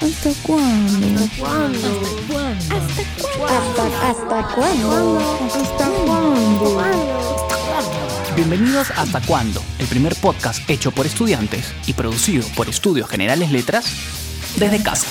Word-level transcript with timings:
¿Hasta 0.00 0.30
cuándo? 0.42 1.24
¿Hasta 1.24 1.42
cuándo? 1.42 1.88
¿Hasta, 3.46 4.08
hasta 4.08 4.54
cuándo? 4.54 5.18
¿Hasta 5.44 5.88
cuándo? 6.06 6.82
Bienvenidos 8.34 8.90
a 8.92 9.02
Hasta 9.02 9.20
Cuándo, 9.20 9.62
el 9.78 9.86
primer 9.88 10.14
podcast 10.16 10.68
hecho 10.70 10.90
por 10.90 11.04
estudiantes 11.04 11.74
y 11.86 11.92
producido 11.92 12.46
por 12.56 12.70
Estudios 12.70 13.10
Generales 13.10 13.52
Letras 13.52 13.92
desde 14.58 14.82
casa. 14.82 15.06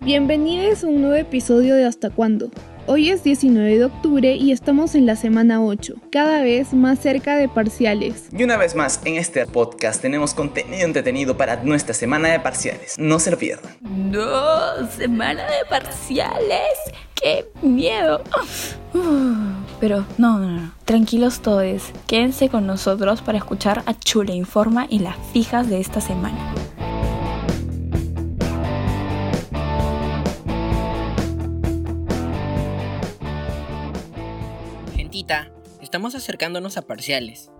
Bienvenidos 0.00 0.82
a 0.82 0.88
un 0.88 1.02
nuevo 1.02 1.14
episodio 1.14 1.76
de 1.76 1.84
Hasta 1.84 2.10
Cuándo. 2.10 2.50
Hoy 2.86 3.10
es 3.10 3.22
19 3.22 3.78
de 3.78 3.84
octubre 3.84 4.34
y 4.34 4.50
estamos 4.50 4.96
en 4.96 5.06
la 5.06 5.14
semana 5.14 5.62
8, 5.62 5.94
cada 6.10 6.42
vez 6.42 6.74
más 6.74 6.98
cerca 6.98 7.36
de 7.36 7.48
parciales. 7.48 8.24
Y 8.36 8.42
una 8.42 8.56
vez 8.56 8.74
más, 8.74 9.00
en 9.04 9.14
este 9.14 9.46
podcast 9.46 10.02
tenemos 10.02 10.34
contenido 10.34 10.84
entretenido 10.84 11.36
para 11.36 11.62
nuestra 11.62 11.94
semana 11.94 12.30
de 12.30 12.40
parciales. 12.40 12.98
No 12.98 13.20
se 13.20 13.30
lo 13.30 13.38
pierdan. 13.38 13.76
No, 13.82 14.88
semana 14.96 15.44
de 15.44 15.64
parciales. 15.70 16.76
¡Qué 17.14 17.46
miedo! 17.62 18.20
Pero 19.80 20.04
no, 20.18 20.38
no, 20.40 20.50
no. 20.50 20.74
Tranquilos 20.84 21.40
todos. 21.40 21.92
Quédense 22.08 22.48
con 22.48 22.66
nosotros 22.66 23.22
para 23.22 23.38
escuchar 23.38 23.84
a 23.86 23.94
Chule 23.94 24.34
Informa 24.34 24.86
y 24.88 24.98
las 24.98 25.16
fijas 25.32 25.68
de 25.68 25.78
esta 25.78 26.00
semana. 26.00 26.52
Gentita, 35.22 35.52
estamos 35.80 36.16
acercándonos 36.16 36.76
a 36.76 36.82
parciales. 36.82 37.52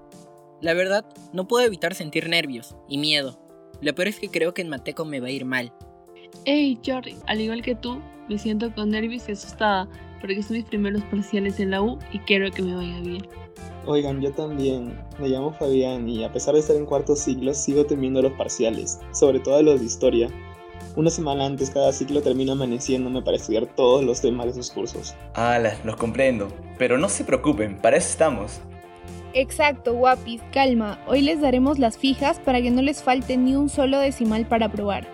La 0.61 0.75
verdad, 0.75 1.05
no 1.33 1.47
puedo 1.47 1.65
evitar 1.65 1.95
sentir 1.95 2.29
nervios 2.29 2.75
y 2.89 2.99
miedo. 2.99 3.39
Lo 3.81 3.95
peor 3.95 4.09
es 4.09 4.19
que 4.19 4.31
creo 4.31 4.53
que 4.53 4.63
en 4.63 4.69
Mateco 4.69 5.05
me 5.05 5.21
va 5.21 5.29
a 5.29 5.31
ir 5.31 5.45
mal. 5.45 5.73
Hey 6.45 6.81
Jordi, 6.85 7.15
al 7.29 7.41
igual 7.41 7.63
que 7.63 7.77
tú, 7.77 8.03
me 8.29 8.37
siento 8.37 8.75
con 8.75 8.91
nervios 8.91 9.29
y 9.29 9.33
asustada 9.33 9.89
porque 10.21 10.43
son 10.43 10.57
mis 10.57 10.65
primeros 10.65 11.05
parciales 11.05 11.61
en 11.61 11.71
la 11.71 11.83
U 11.83 12.01
y 12.13 12.19
quiero 12.21 12.51
que 12.51 12.63
me 12.63 12.75
vaya 12.75 12.99
bien. 13.01 13.29
Oigan, 13.87 14.21
yo 14.21 14.33
también. 14.33 14.99
Me 15.21 15.29
llamo 15.29 15.53
Fabián 15.53 16.09
y 16.09 16.25
a 16.25 16.33
pesar 16.33 16.55
de 16.55 16.61
estar 16.61 16.75
en 16.75 16.87
cuarto 16.87 17.15
ciclo, 17.15 17.55
sigo 17.55 17.87
temiendo 17.87 18.23
los 18.23 18.33
parciales, 18.33 18.99
sobre 19.13 19.39
todo 19.39 19.63
los 19.63 19.79
de 19.79 19.87
historia. 19.87 20.29
Una 20.97 21.11
semana 21.11 21.47
antes 21.47 21.71
cada 21.71 21.93
ciclo 21.93 22.23
termino 22.23 22.53
amaneciéndome 22.53 23.23
para 23.23 23.37
estudiar 23.37 23.67
todos 23.67 24.05
los 24.05 24.21
temas 24.21 24.47
de 24.47 24.55
sus 24.55 24.71
cursos. 24.71 25.15
Ala, 25.35 25.77
los 25.85 25.97
comprendo. 25.97 26.49
Pero 26.79 26.99
no 26.99 27.09
se 27.09 27.25
preocupen, 27.25 27.79
para 27.79 27.97
eso 27.97 28.09
estamos. 28.09 28.61
Exacto, 29.35 29.95
guapis, 29.95 30.43
calma. 30.53 30.99
Hoy 31.07 31.23
les 31.23 31.41
daremos 31.41 31.79
las 31.79 31.97
fijas 31.97 32.39
para 32.39 32.61
que 32.61 32.71
no 32.71 32.83
les 32.83 33.03
falte 33.03 33.37
ni 33.37 33.57
un 33.57 33.69
solo 33.69 33.99
decimal 33.99 34.47
para 34.47 34.71
probar. 34.71 35.07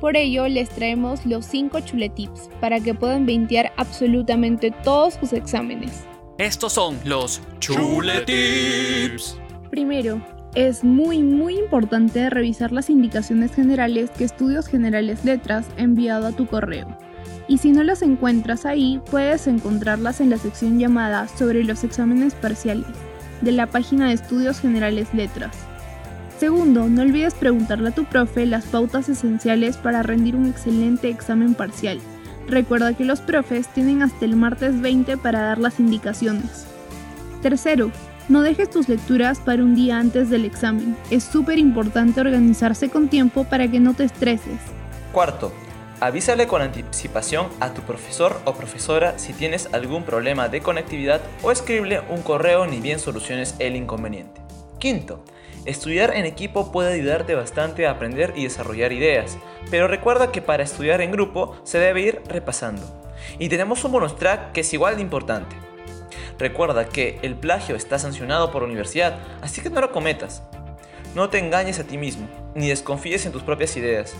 Por 0.00 0.16
ello, 0.16 0.48
les 0.48 0.70
traemos 0.70 1.26
los 1.26 1.44
5 1.46 1.80
chuletips 1.80 2.48
para 2.60 2.80
que 2.80 2.94
puedan 2.94 3.26
veintear 3.26 3.72
absolutamente 3.76 4.70
todos 4.82 5.14
sus 5.14 5.32
exámenes. 5.34 6.04
Estos 6.38 6.72
son 6.72 6.98
los 7.04 7.42
Chuletips. 7.58 9.38
Primero, 9.70 10.22
es 10.54 10.82
muy 10.82 11.22
muy 11.22 11.58
importante 11.58 12.28
revisar 12.28 12.72
las 12.72 12.90
indicaciones 12.90 13.54
generales 13.54 14.10
que 14.10 14.24
Estudios 14.24 14.66
Generales 14.66 15.24
Letras 15.24 15.66
ha 15.78 15.82
enviado 15.82 16.26
a 16.26 16.32
tu 16.32 16.46
correo. 16.46 16.86
Y 17.46 17.58
si 17.58 17.72
no 17.72 17.82
las 17.82 18.02
encuentras 18.02 18.64
ahí, 18.66 19.00
puedes 19.10 19.46
encontrarlas 19.46 20.20
en 20.20 20.30
la 20.30 20.38
sección 20.38 20.78
llamada 20.78 21.28
sobre 21.28 21.64
los 21.64 21.84
exámenes 21.84 22.34
parciales 22.34 22.86
de 23.40 23.52
la 23.52 23.66
página 23.66 24.08
de 24.08 24.14
Estudios 24.14 24.60
Generales 24.60 25.08
Letras. 25.14 25.56
Segundo, 26.38 26.88
no 26.88 27.02
olvides 27.02 27.34
preguntarle 27.34 27.90
a 27.90 27.94
tu 27.94 28.04
profe 28.04 28.46
las 28.46 28.64
pautas 28.66 29.08
esenciales 29.08 29.76
para 29.76 30.02
rendir 30.02 30.36
un 30.36 30.46
excelente 30.46 31.08
examen 31.08 31.54
parcial. 31.54 31.98
Recuerda 32.48 32.94
que 32.94 33.04
los 33.04 33.20
profes 33.20 33.68
tienen 33.68 34.02
hasta 34.02 34.24
el 34.24 34.36
martes 34.36 34.80
20 34.80 35.16
para 35.18 35.42
dar 35.42 35.58
las 35.58 35.78
indicaciones. 35.80 36.66
Tercero, 37.42 37.90
no 38.30 38.42
dejes 38.42 38.70
tus 38.70 38.88
lecturas 38.88 39.40
para 39.40 39.62
un 39.62 39.74
día 39.74 39.98
antes 39.98 40.30
del 40.30 40.44
examen. 40.44 40.96
Es 41.10 41.24
súper 41.24 41.58
importante 41.58 42.20
organizarse 42.20 42.88
con 42.88 43.08
tiempo 43.08 43.42
para 43.42 43.68
que 43.68 43.80
no 43.80 43.92
te 43.92 44.04
estreses. 44.04 44.60
Cuarto, 45.12 45.52
avísale 45.98 46.46
con 46.46 46.62
anticipación 46.62 47.48
a 47.58 47.74
tu 47.74 47.82
profesor 47.82 48.40
o 48.44 48.54
profesora 48.54 49.18
si 49.18 49.32
tienes 49.32 49.68
algún 49.72 50.04
problema 50.04 50.48
de 50.48 50.60
conectividad 50.60 51.20
o 51.42 51.50
escribe 51.50 52.02
un 52.08 52.22
correo 52.22 52.68
ni 52.68 52.80
bien 52.80 53.00
soluciones 53.00 53.56
el 53.58 53.74
inconveniente. 53.74 54.40
Quinto, 54.78 55.24
estudiar 55.64 56.14
en 56.14 56.24
equipo 56.24 56.70
puede 56.70 56.92
ayudarte 56.92 57.34
bastante 57.34 57.88
a 57.88 57.90
aprender 57.90 58.32
y 58.36 58.44
desarrollar 58.44 58.92
ideas, 58.92 59.38
pero 59.72 59.88
recuerda 59.88 60.30
que 60.30 60.40
para 60.40 60.62
estudiar 60.62 61.00
en 61.00 61.10
grupo 61.10 61.56
se 61.64 61.78
debe 61.78 62.02
ir 62.02 62.22
repasando. 62.28 62.82
Y 63.40 63.48
tenemos 63.48 63.84
un 63.84 63.90
bonus 63.90 64.16
track 64.16 64.52
que 64.52 64.60
es 64.60 64.72
igual 64.72 64.94
de 64.94 65.02
importante. 65.02 65.69
Recuerda 66.40 66.88
que 66.88 67.18
el 67.20 67.36
plagio 67.36 67.76
está 67.76 67.98
sancionado 67.98 68.50
por 68.50 68.62
la 68.62 68.68
universidad, 68.68 69.18
así 69.42 69.60
que 69.60 69.68
no 69.68 69.82
lo 69.82 69.92
cometas. 69.92 70.42
No 71.14 71.28
te 71.28 71.38
engañes 71.38 71.78
a 71.78 71.84
ti 71.84 71.98
mismo, 71.98 72.26
ni 72.54 72.70
desconfíes 72.70 73.26
en 73.26 73.32
tus 73.32 73.42
propias 73.42 73.76
ideas. 73.76 74.14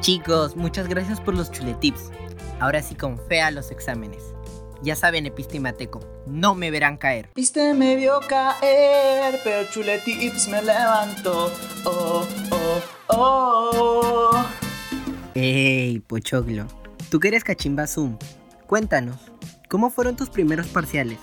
Chicos, 0.00 0.56
muchas 0.56 0.88
gracias 0.88 1.20
por 1.20 1.34
los 1.34 1.52
chuletips. 1.52 2.10
Ahora 2.58 2.82
sí 2.82 2.96
con 2.96 3.20
fe 3.28 3.40
a 3.40 3.52
los 3.52 3.70
exámenes. 3.70 4.34
Ya 4.82 4.96
saben, 4.96 5.26
Episte 5.26 5.58
y 5.58 5.60
Mateco, 5.60 6.00
no 6.26 6.56
me 6.56 6.72
verán 6.72 6.96
caer. 6.96 7.30
Viste 7.36 7.72
me 7.72 7.94
vio 7.94 8.18
caer, 8.28 9.38
pero 9.44 9.70
chuletips 9.70 10.48
me 10.48 10.60
levantó. 10.60 11.52
Oh, 11.84 12.26
oh, 12.50 12.82
oh. 13.16 14.44
Ey, 15.36 16.00
Pochoclo, 16.00 16.66
tú 17.10 17.20
que 17.20 17.28
eres 17.28 17.44
cachimba 17.44 17.86
Zoom, 17.86 18.18
cuéntanos, 18.66 19.20
¿cómo 19.68 19.90
fueron 19.90 20.16
tus 20.16 20.30
primeros 20.30 20.66
parciales? 20.66 21.18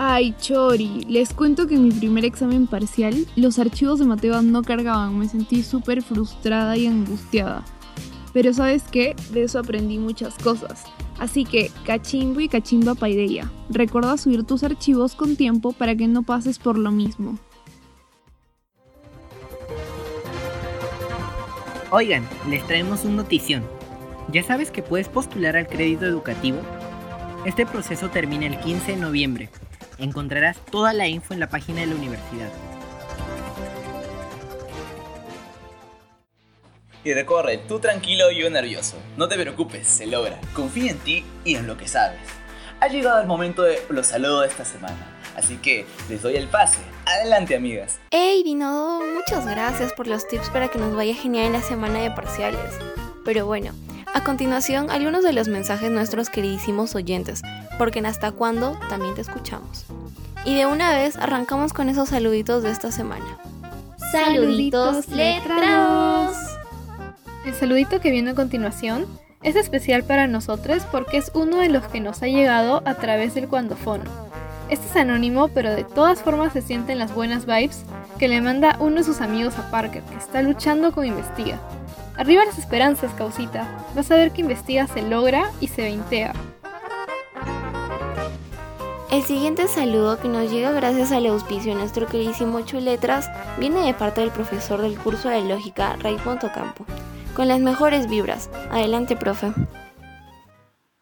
Ay, 0.00 0.32
Chori, 0.40 1.04
les 1.08 1.34
cuento 1.34 1.66
que 1.66 1.74
en 1.74 1.82
mi 1.82 1.90
primer 1.90 2.24
examen 2.24 2.68
parcial 2.68 3.26
los 3.34 3.58
archivos 3.58 3.98
de 3.98 4.04
Mateo 4.04 4.40
no 4.42 4.62
cargaban, 4.62 5.18
me 5.18 5.28
sentí 5.28 5.64
súper 5.64 6.02
frustrada 6.02 6.76
y 6.76 6.86
angustiada. 6.86 7.64
Pero 8.32 8.54
sabes 8.54 8.84
qué, 8.92 9.16
de 9.32 9.42
eso 9.42 9.58
aprendí 9.58 9.98
muchas 9.98 10.38
cosas. 10.38 10.84
Así 11.18 11.44
que, 11.44 11.72
cachimbo 11.84 12.38
y 12.38 12.48
cachimba 12.48 12.94
paideya, 12.94 13.50
recuerda 13.70 14.16
subir 14.18 14.44
tus 14.44 14.62
archivos 14.62 15.16
con 15.16 15.34
tiempo 15.34 15.72
para 15.72 15.96
que 15.96 16.06
no 16.06 16.22
pases 16.22 16.60
por 16.60 16.78
lo 16.78 16.92
mismo. 16.92 17.36
Oigan, 21.90 22.22
les 22.48 22.64
traemos 22.68 23.04
un 23.04 23.16
notición. 23.16 23.64
¿Ya 24.32 24.44
sabes 24.44 24.70
que 24.70 24.80
puedes 24.84 25.08
postular 25.08 25.56
al 25.56 25.66
crédito 25.66 26.06
educativo? 26.06 26.58
Este 27.44 27.66
proceso 27.66 28.10
termina 28.10 28.46
el 28.46 28.60
15 28.60 28.92
de 28.92 28.96
noviembre. 28.96 29.50
Encontrarás 29.98 30.56
toda 30.70 30.92
la 30.92 31.08
info 31.08 31.34
en 31.34 31.40
la 31.40 31.48
página 31.48 31.80
de 31.80 31.88
la 31.88 31.96
universidad. 31.96 32.50
Y 37.04 37.14
recorre, 37.14 37.58
tú 37.58 37.80
tranquilo 37.80 38.30
y 38.30 38.40
yo 38.40 38.50
nervioso. 38.50 38.96
No 39.16 39.28
te 39.28 39.36
preocupes, 39.36 39.86
se 39.86 40.06
logra. 40.06 40.38
Confía 40.52 40.92
en 40.92 40.98
ti 40.98 41.24
y 41.44 41.56
en 41.56 41.66
lo 41.66 41.76
que 41.76 41.88
sabes. 41.88 42.20
Ha 42.80 42.88
llegado 42.88 43.20
el 43.20 43.26
momento 43.26 43.62
de 43.62 43.80
los 43.88 44.06
saludos 44.06 44.42
de 44.42 44.48
esta 44.48 44.64
semana. 44.64 45.16
Así 45.34 45.56
que 45.56 45.84
les 46.08 46.22
doy 46.22 46.36
el 46.36 46.48
pase. 46.48 46.78
Adelante, 47.06 47.56
amigas. 47.56 47.98
Hey, 48.10 48.42
Dino, 48.44 49.00
muchas 49.14 49.46
gracias 49.46 49.92
por 49.92 50.06
los 50.06 50.28
tips 50.28 50.50
para 50.50 50.68
que 50.68 50.78
nos 50.78 50.94
vaya 50.94 51.14
genial 51.14 51.46
en 51.46 51.52
la 51.54 51.62
semana 51.62 52.00
de 52.00 52.10
parciales. 52.10 52.78
Pero 53.24 53.46
bueno, 53.46 53.72
a 54.14 54.24
continuación, 54.24 54.90
algunos 54.90 55.24
de 55.24 55.32
los 55.32 55.48
mensajes 55.48 55.90
nuestros 55.90 56.30
queridísimos 56.30 56.94
oyentes, 56.94 57.42
porque 57.78 58.00
en 58.00 58.06
hasta 58.06 58.32
cuándo 58.32 58.78
también 58.88 59.14
te 59.14 59.22
escuchamos. 59.22 59.86
Y 60.44 60.56
de 60.56 60.66
una 60.66 60.94
vez 60.94 61.16
arrancamos 61.16 61.72
con 61.72 61.88
esos 61.88 62.10
saluditos 62.10 62.62
de 62.62 62.70
esta 62.70 62.92
semana. 62.92 63.38
Saluditos 64.12 65.08
letrados. 65.08 66.36
El 67.44 67.54
saludito 67.54 68.00
que 68.00 68.10
viene 68.10 68.30
a 68.30 68.34
continuación 68.34 69.06
es 69.42 69.56
especial 69.56 70.02
para 70.02 70.26
nosotros 70.26 70.82
porque 70.90 71.16
es 71.18 71.30
uno 71.34 71.58
de 71.58 71.68
los 71.68 71.84
que 71.84 72.00
nos 72.00 72.22
ha 72.22 72.26
llegado 72.26 72.82
a 72.84 72.94
través 72.94 73.34
del 73.34 73.48
cuandofono. 73.48 74.04
Este 74.68 74.86
es 74.86 74.96
anónimo, 74.96 75.48
pero 75.48 75.74
de 75.74 75.84
todas 75.84 76.22
formas 76.22 76.52
se 76.52 76.62
sienten 76.62 76.98
las 76.98 77.14
buenas 77.14 77.46
vibes 77.46 77.84
que 78.18 78.28
le 78.28 78.40
manda 78.40 78.76
uno 78.80 78.96
de 78.96 79.04
sus 79.04 79.20
amigos 79.20 79.58
a 79.58 79.70
Parker, 79.70 80.02
que 80.02 80.16
está 80.16 80.42
luchando 80.42 80.92
con 80.92 81.06
Investiga. 81.06 81.58
Arriba 82.16 82.44
las 82.44 82.58
esperanzas, 82.58 83.12
causita. 83.14 83.66
Vas 83.94 84.10
a 84.10 84.16
ver 84.16 84.32
que 84.32 84.40
Investiga 84.40 84.86
se 84.86 85.02
logra 85.02 85.50
y 85.60 85.68
se 85.68 85.82
veintea. 85.82 86.32
El 89.10 89.22
siguiente 89.22 89.68
saludo 89.68 90.18
que 90.20 90.28
nos 90.28 90.50
llega 90.50 90.70
gracias 90.70 91.12
al 91.12 91.24
auspicio 91.26 91.72
de 91.72 91.78
nuestro 91.78 92.06
queridísimo 92.06 92.60
Chuletras 92.60 93.30
viene 93.58 93.80
de 93.86 93.94
parte 93.94 94.20
del 94.20 94.30
profesor 94.30 94.82
del 94.82 94.98
curso 94.98 95.30
de 95.30 95.42
lógica 95.42 95.96
Raymond 95.96 96.44
Ocampo. 96.44 96.84
Con 97.34 97.48
las 97.48 97.60
mejores 97.60 98.06
vibras. 98.06 98.50
Adelante, 98.70 99.16
profe. 99.16 99.50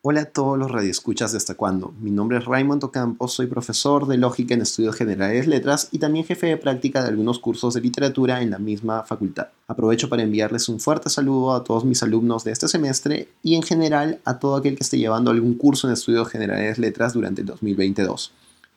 Hola 0.08 0.20
a 0.20 0.24
todos 0.26 0.56
los 0.56 0.70
radioescuchas 0.70 1.32
de 1.32 1.38
Hasta 1.38 1.56
Cuándo. 1.56 1.92
Mi 2.00 2.12
nombre 2.12 2.38
es 2.38 2.44
Raymond 2.44 2.84
Ocampo, 2.84 3.26
soy 3.26 3.48
profesor 3.48 4.06
de 4.06 4.16
Lógica 4.16 4.54
en 4.54 4.60
Estudios 4.62 4.94
Generales 4.94 5.48
Letras 5.48 5.88
y 5.90 5.98
también 5.98 6.24
jefe 6.24 6.46
de 6.46 6.56
práctica 6.56 7.02
de 7.02 7.08
algunos 7.08 7.40
cursos 7.40 7.74
de 7.74 7.80
literatura 7.80 8.40
en 8.40 8.50
la 8.50 8.60
misma 8.60 9.02
facultad. 9.02 9.48
Aprovecho 9.66 10.08
para 10.08 10.22
enviarles 10.22 10.68
un 10.68 10.78
fuerte 10.78 11.10
saludo 11.10 11.52
a 11.54 11.64
todos 11.64 11.84
mis 11.84 12.04
alumnos 12.04 12.44
de 12.44 12.52
este 12.52 12.68
semestre 12.68 13.30
y 13.42 13.56
en 13.56 13.64
general 13.64 14.20
a 14.24 14.38
todo 14.38 14.54
aquel 14.54 14.76
que 14.76 14.84
esté 14.84 14.96
llevando 14.96 15.32
algún 15.32 15.54
curso 15.54 15.88
en 15.88 15.94
Estudios 15.94 16.28
Generales 16.28 16.78
Letras 16.78 17.12
durante 17.12 17.40
el 17.40 17.48
2022. 17.48 18.32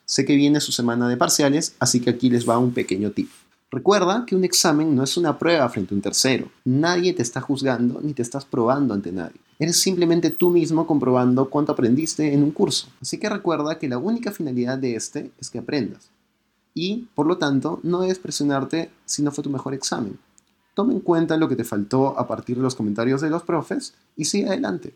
Sé 0.05 0.25
que 0.25 0.35
viene 0.35 0.59
su 0.59 0.71
semana 0.71 1.07
de 1.07 1.17
parciales, 1.17 1.75
así 1.77 1.99
que 1.99 2.09
aquí 2.09 2.31
les 2.31 2.49
va 2.49 2.57
un 2.57 2.73
pequeño 2.73 3.11
tip. 3.11 3.29
Recuerda 3.71 4.25
que 4.25 4.35
un 4.35 4.43
examen 4.43 4.95
no 4.95 5.03
es 5.03 5.15
una 5.15 5.37
prueba 5.37 5.69
frente 5.69 5.93
a 5.93 5.97
un 5.97 6.01
tercero. 6.01 6.49
Nadie 6.65 7.13
te 7.13 7.21
está 7.21 7.39
juzgando 7.39 8.01
ni 8.01 8.13
te 8.13 8.23
estás 8.23 8.43
probando 8.43 8.95
ante 8.95 9.11
nadie. 9.11 9.39
Eres 9.59 9.79
simplemente 9.79 10.31
tú 10.31 10.49
mismo 10.49 10.87
comprobando 10.87 11.51
cuánto 11.51 11.73
aprendiste 11.73 12.33
en 12.33 12.41
un 12.41 12.49
curso. 12.49 12.87
Así 12.99 13.19
que 13.19 13.29
recuerda 13.29 13.77
que 13.77 13.87
la 13.87 13.99
única 13.99 14.31
finalidad 14.31 14.79
de 14.79 14.95
este 14.95 15.29
es 15.39 15.51
que 15.51 15.59
aprendas. 15.59 16.09
Y, 16.73 17.09
por 17.13 17.27
lo 17.27 17.37
tanto, 17.37 17.79
no 17.83 18.01
debes 18.01 18.17
presionarte 18.17 18.89
si 19.05 19.21
no 19.21 19.31
fue 19.31 19.43
tu 19.43 19.51
mejor 19.51 19.75
examen. 19.75 20.17
Toma 20.73 20.93
en 20.93 21.01
cuenta 21.01 21.37
lo 21.37 21.47
que 21.47 21.55
te 21.55 21.63
faltó 21.63 22.17
a 22.17 22.27
partir 22.27 22.55
de 22.55 22.63
los 22.63 22.73
comentarios 22.73 23.21
de 23.21 23.29
los 23.29 23.43
profes 23.43 23.93
y 24.15 24.25
sigue 24.25 24.47
adelante. 24.47 24.95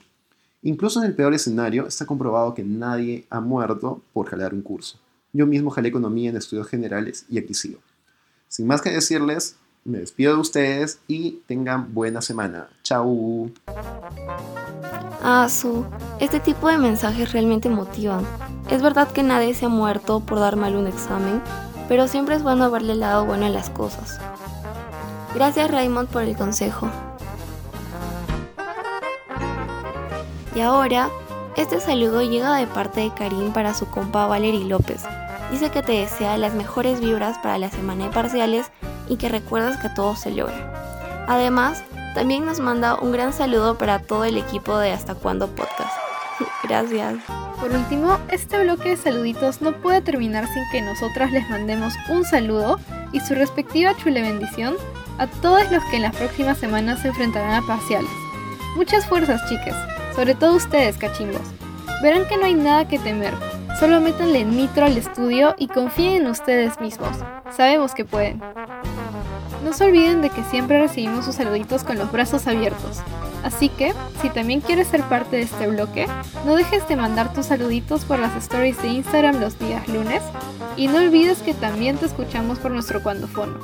Incluso 0.64 1.00
en 1.00 1.06
el 1.06 1.16
peor 1.16 1.36
escenario 1.36 1.86
está 1.86 2.08
comprobado 2.08 2.56
que 2.56 2.64
nadie 2.64 3.28
ha 3.30 3.40
muerto 3.40 4.02
por 4.14 4.28
jalar 4.28 4.52
un 4.52 4.64
curso. 4.64 4.98
Yo 5.32 5.46
mismo 5.46 5.70
jalé 5.70 5.90
economía 5.90 6.32
en 6.32 6.38
estudios 6.38 6.68
generales 6.68 7.26
y 7.30 7.38
aquí 7.38 7.54
sigo. 7.54 7.80
Sin 8.54 8.68
más 8.68 8.84
que 8.84 8.92
decirles, 8.92 9.56
me 9.84 9.98
despido 9.98 10.36
de 10.36 10.42
ustedes 10.42 11.00
y 11.08 11.42
tengan 11.48 11.92
buena 11.96 12.22
semana. 12.22 12.68
Chau. 12.84 13.52
Ah, 15.24 15.48
Su, 15.50 15.88
este 16.20 16.40
tipo 16.40 16.68
de 16.68 16.78
mensajes 16.78 17.32
realmente 17.32 17.68
motivan. 17.68 18.24
Es 18.70 18.84
verdad 18.84 19.12
que 19.12 19.24
nadie 19.24 19.56
se 19.56 19.66
ha 19.66 19.70
muerto 19.70 20.20
por 20.20 20.40
dar 20.40 20.56
mal 20.56 20.76
un 20.76 20.86
examen, 20.86 21.42
pero 21.90 22.08
siempre 22.08 22.36
es 22.36 22.44
bueno 22.44 22.70
verle 22.70 22.94
el 22.94 23.00
lado 23.00 23.26
bueno 23.26 23.48
a 23.48 23.50
las 23.50 23.72
cosas. 23.72 24.20
Gracias 25.34 25.72
Raymond 25.72 26.10
por 26.10 26.22
el 26.22 26.38
consejo. 26.38 26.92
Y 30.56 30.60
ahora, 30.60 31.10
este 31.58 31.80
saludo 31.80 32.22
llega 32.22 32.56
de 32.56 32.68
parte 32.68 33.02
de 33.02 33.12
Karim 33.16 33.52
para 33.52 33.74
su 33.74 33.88
compa 33.88 34.28
Valery 34.28 34.66
López, 34.66 35.02
Dice 35.54 35.70
que 35.70 35.84
te 35.84 35.92
desea 35.92 36.36
las 36.38 36.56
mejores 36.56 37.00
vibras 37.00 37.38
para 37.38 37.60
la 37.60 37.70
semana 37.70 38.06
de 38.06 38.10
parciales 38.10 38.72
y 39.08 39.18
que 39.18 39.30
recuerdas 39.30 39.78
que 39.78 39.90
todo 39.90 40.16
se 40.16 40.32
logra. 40.32 41.26
Además, 41.28 41.84
también 42.16 42.44
nos 42.44 42.60
manda 42.60 42.96
un 42.96 43.12
gran 43.12 43.34
saludo 43.34 43.78
para 43.78 44.00
todo 44.00 44.24
el 44.26 44.36
equipo 44.36 44.76
de 44.80 44.92
Hasta 44.92 45.14
Cuándo 45.14 45.48
Podcast. 45.50 45.96
Gracias. 46.64 47.18
Por 47.60 47.70
último, 47.70 48.18
este 48.30 48.64
bloque 48.64 48.90
de 48.90 48.98
saluditos 48.98 49.62
no 49.62 49.74
puede 49.74 50.02
terminar 50.02 50.48
sin 50.52 50.64
que 50.72 50.82
nosotras 50.82 51.32
les 51.32 51.48
mandemos 51.48 51.94
un 52.10 52.26
saludo 52.26 52.80
y 53.12 53.20
su 53.20 53.36
respectiva 53.36 53.96
chule 53.96 54.24
bendición 54.24 54.74
a 55.20 55.28
todos 55.28 55.72
los 55.72 55.84
que 55.84 55.98
en 55.98 56.02
las 56.02 56.16
próximas 56.16 56.58
semanas 56.58 57.04
se 57.04 57.10
enfrentarán 57.10 57.64
a 57.64 57.68
parciales. 57.68 58.10
Muchas 58.76 59.06
fuerzas, 59.06 59.40
chicas, 59.48 59.76
sobre 60.16 60.34
todo 60.34 60.56
ustedes, 60.56 60.98
cachimbos. 60.98 61.44
Verán 62.02 62.28
que 62.28 62.38
no 62.38 62.46
hay 62.46 62.56
nada 62.56 62.88
que 62.88 62.98
temer, 62.98 63.36
Solo 63.80 64.02
métanle 64.02 64.46
nitro 64.46 64.86
al 64.86 64.98
estudio 64.98 65.56
y 65.58 65.68
confíen 65.68 66.22
en 66.22 66.28
ustedes 66.28 66.80
mismos. 66.80 67.18
Sabemos 67.56 67.94
que 67.94 68.06
pueden. 68.06 68.42
No 69.64 69.74
se 69.74 69.86
olviden 69.86 70.22
de 70.22 70.30
que 70.30 70.44
siempre 70.44 70.80
recibimos 70.80 71.26
sus 71.26 71.34
saluditos 71.36 71.84
con 71.84 71.98
los 71.98 72.12
brazos 72.12 72.46
abiertos. 72.48 73.00
Así 73.44 73.70
que, 73.70 73.94
si 74.22 74.30
también 74.30 74.62
quieres 74.62 74.88
ser 74.88 75.02
parte 75.04 75.38
de 75.38 75.42
este 75.44 75.68
bloque, 75.68 76.08
no 76.46 76.56
dejes 76.56 76.88
de 76.88 76.96
mandar 76.96 77.34
tus 77.34 77.48
saluditos 77.48 78.06
por 78.06 78.20
las 78.20 78.36
stories 78.36 78.80
de 78.82 78.90
Instagram 78.90 79.42
los 79.42 79.58
días 79.60 79.88
lunes 79.88 80.22
y 80.78 80.88
no 80.88 81.00
olvides 81.00 81.40
que 81.40 81.54
también 81.54 81.98
te 81.98 82.06
escuchamos 82.06 82.60
por 82.60 82.72
nuestro 82.72 83.04
cuandofono. 83.04 83.60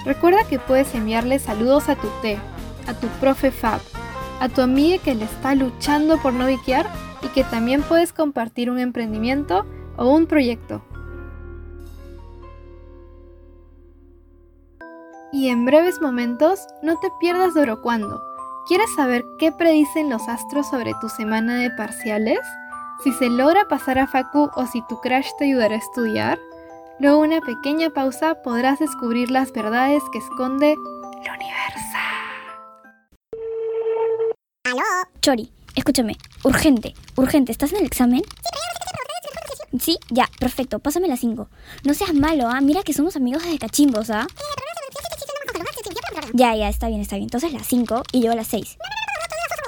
Recuerda 0.04 0.44
que 0.44 0.58
puedes 0.58 0.94
enviarle 0.94 1.38
saludos 1.38 1.88
a 1.88 1.96
tu 1.96 2.08
T, 2.20 2.38
a 2.86 2.94
tu 2.94 3.06
profe 3.20 3.50
Fab, 3.50 3.80
a 4.40 4.48
tu 4.48 4.60
amiga 4.60 5.02
que 5.02 5.14
le 5.14 5.24
está 5.24 5.54
luchando 5.54 6.18
por 6.18 6.32
no 6.32 6.46
viquear 6.46 6.86
y 7.22 7.28
que 7.28 7.44
también 7.44 7.82
puedes 7.82 8.12
compartir 8.12 8.70
un 8.70 8.78
emprendimiento 8.78 9.64
o 9.96 10.08
un 10.08 10.26
proyecto. 10.26 10.82
Y 15.32 15.48
en 15.48 15.64
breves 15.64 16.00
momentos, 16.00 16.66
no 16.82 16.98
te 16.98 17.08
pierdas 17.18 17.54
de 17.54 17.62
Orocuando. 17.62 18.20
¿Quieres 18.66 18.94
saber 18.94 19.24
qué 19.38 19.50
predicen 19.50 20.10
los 20.10 20.28
astros 20.28 20.68
sobre 20.68 20.92
tu 21.00 21.08
semana 21.08 21.56
de 21.56 21.70
parciales? 21.70 22.40
Si 23.02 23.12
se 23.12 23.30
logra 23.30 23.66
pasar 23.66 23.98
a 23.98 24.06
Facu 24.06 24.50
o 24.54 24.66
si 24.66 24.82
tu 24.88 25.00
crash 25.00 25.28
te 25.38 25.46
ayudará 25.46 25.74
a 25.74 25.78
estudiar? 25.78 26.38
Luego 27.02 27.18
una 27.18 27.40
pequeña 27.40 27.90
pausa 27.90 28.42
podrás 28.44 28.78
descubrir 28.78 29.28
las 29.28 29.52
verdades 29.52 30.04
que 30.12 30.18
esconde 30.18 30.74
el 30.74 30.78
universo. 30.78 31.98
¿Aló? 34.62 34.84
Chori, 35.20 35.52
escúchame. 35.74 36.16
Urgente, 36.44 36.94
urgente. 37.16 37.50
¿Estás 37.50 37.72
en 37.72 37.80
el 37.80 37.86
examen? 37.86 38.22
Sí, 39.80 39.98
ya, 40.10 40.30
perfecto. 40.38 40.78
Pásame 40.78 41.08
las 41.08 41.18
5. 41.18 41.48
No 41.82 41.92
seas 41.92 42.14
malo, 42.14 42.46
¿ah? 42.46 42.60
Mira 42.60 42.84
que 42.84 42.92
somos 42.92 43.16
amigos 43.16 43.42
de 43.42 43.58
cachimbos, 43.58 44.08
¿ah? 44.10 44.28
Ya, 46.34 46.54
ya, 46.54 46.68
está 46.68 46.86
bien, 46.86 47.00
está 47.00 47.16
bien. 47.16 47.24
Entonces 47.24 47.52
las 47.52 47.66
5 47.66 48.04
y 48.12 48.22
yo 48.22 48.30
a 48.30 48.36
las 48.36 48.46
6. 48.46 48.78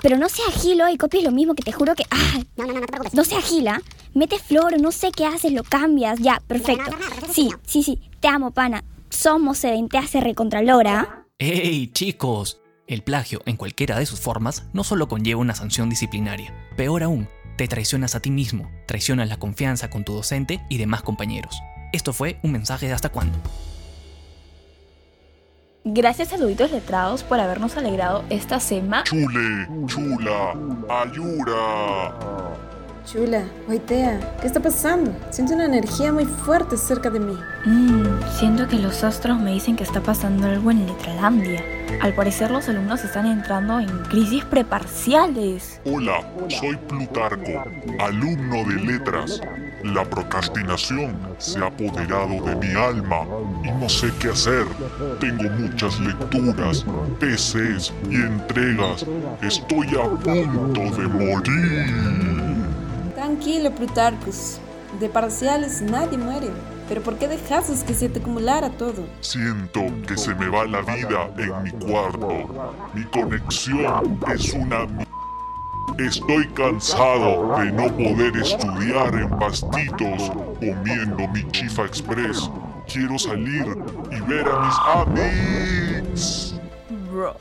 Pero 0.02 0.18
no 0.18 0.28
sea 0.28 0.46
agilo 0.46 0.88
y 0.88 0.96
copies 0.96 1.24
lo 1.24 1.32
mismo 1.32 1.56
que 1.56 1.64
te 1.64 1.72
juro 1.72 1.96
que... 1.96 2.04
¡Ah! 2.12 2.38
No, 2.56 2.66
no, 2.66 2.74
no, 2.74 2.80
no 2.80 2.86
te 2.86 2.92
preocupes. 2.92 3.14
No 3.14 3.24
sea 3.24 3.38
agila 3.38 3.82
mete 4.14 4.38
flor, 4.38 4.80
no 4.80 4.92
sé 4.92 5.12
qué 5.12 5.26
haces, 5.26 5.52
lo 5.52 5.62
cambias, 5.62 6.18
ya, 6.20 6.40
perfecto. 6.46 6.90
Sí, 7.32 7.50
sí, 7.66 7.82
sí, 7.82 8.00
te 8.20 8.28
amo, 8.28 8.52
pana. 8.52 8.84
Somos 9.10 9.58
Seven, 9.58 9.88
te 9.88 9.98
hace 9.98 10.20
recontralora. 10.20 11.26
¡Ey, 11.38 11.88
chicos! 11.88 12.60
El 12.86 13.02
plagio, 13.02 13.40
en 13.46 13.56
cualquiera 13.56 13.98
de 13.98 14.06
sus 14.06 14.20
formas, 14.20 14.66
no 14.72 14.84
solo 14.84 15.08
conlleva 15.08 15.40
una 15.40 15.54
sanción 15.54 15.88
disciplinaria. 15.88 16.52
Peor 16.76 17.02
aún, 17.02 17.28
te 17.56 17.68
traicionas 17.68 18.14
a 18.14 18.20
ti 18.20 18.30
mismo, 18.30 18.70
traicionas 18.86 19.28
la 19.28 19.38
confianza 19.38 19.88
con 19.88 20.04
tu 20.04 20.12
docente 20.14 20.60
y 20.68 20.78
demás 20.78 21.02
compañeros. 21.02 21.60
Esto 21.92 22.12
fue 22.12 22.38
un 22.42 22.52
mensaje 22.52 22.86
de 22.86 22.92
hasta 22.92 23.08
cuándo. 23.08 23.38
Gracias 25.84 26.28
saluditos 26.28 26.72
letrados 26.72 27.22
por 27.22 27.38
habernos 27.38 27.76
alegrado 27.76 28.24
esta 28.30 28.58
semana. 28.58 29.04
Chule, 29.04 29.68
chula, 29.86 30.58
ayura. 30.88 32.43
Chula, 33.06 33.44
Waitea, 33.68 34.38
¿qué 34.40 34.46
está 34.46 34.60
pasando? 34.60 35.14
Siento 35.30 35.52
una 35.52 35.66
energía 35.66 36.10
muy 36.10 36.24
fuerte 36.24 36.78
cerca 36.78 37.10
de 37.10 37.20
mí. 37.20 37.36
Mmm, 37.66 38.18
siento 38.38 38.66
que 38.66 38.78
los 38.78 39.04
astros 39.04 39.38
me 39.38 39.52
dicen 39.52 39.76
que 39.76 39.84
está 39.84 40.00
pasando 40.00 40.46
algo 40.46 40.70
en 40.70 40.86
Letralandia. 40.86 41.62
Al 42.00 42.14
parecer 42.14 42.50
los 42.50 42.66
alumnos 42.66 43.04
están 43.04 43.26
entrando 43.26 43.78
en 43.78 43.88
crisis 44.04 44.42
preparciales. 44.46 45.82
Hola, 45.84 46.24
soy 46.48 46.76
Plutarco, 46.88 47.64
alumno 48.00 48.64
de 48.68 48.76
letras. 48.76 49.40
La 49.82 50.02
procrastinación 50.04 51.14
se 51.36 51.58
ha 51.58 51.66
apoderado 51.66 52.42
de 52.42 52.56
mi 52.56 52.72
alma 52.72 53.26
y 53.64 53.70
no 53.70 53.88
sé 53.88 54.10
qué 54.18 54.30
hacer. 54.30 54.64
Tengo 55.20 55.50
muchas 55.58 56.00
lecturas, 56.00 56.86
PCs 57.20 57.92
y 58.08 58.14
entregas. 58.14 59.04
Estoy 59.42 59.88
a 59.88 60.08
punto 60.08 60.80
de 60.96 61.06
morir. 61.06 62.43
Tranquilo, 63.34 63.74
Plutarcus. 63.74 64.60
De 65.00 65.08
parciales 65.08 65.82
nadie 65.82 66.16
muere. 66.16 66.50
Pero 66.88 67.02
¿por 67.02 67.18
qué 67.18 67.26
dejaste 67.26 67.74
que 67.84 67.92
se 67.92 68.08
te 68.08 68.20
acumulara 68.20 68.70
todo? 68.70 69.04
Siento 69.22 69.80
que 70.06 70.16
se 70.16 70.32
me 70.36 70.48
va 70.48 70.64
la 70.66 70.82
vida 70.82 71.32
en 71.38 71.62
mi 71.64 71.70
cuarto. 71.72 72.72
Mi 72.94 73.02
conexión 73.06 74.20
es 74.32 74.52
una 74.52 74.86
Estoy 75.98 76.46
cansado 76.50 77.58
de 77.58 77.72
no 77.72 77.88
poder 77.88 78.36
estudiar 78.36 79.12
en 79.14 79.28
pastitos 79.30 80.30
comiendo 80.60 81.26
mi 81.32 81.50
Chifa 81.50 81.86
Express. 81.86 82.48
Quiero 82.86 83.18
salir 83.18 83.66
y 84.12 84.20
ver 84.30 84.46
a 84.48 84.60
mis 84.60 84.76
amigos. 85.08 86.54
Bro, 87.10 87.34